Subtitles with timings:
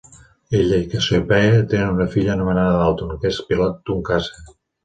[0.59, 4.47] Ell i Cassiopeia tenen una filla anomenada Dalton, que és pilot d'un caça.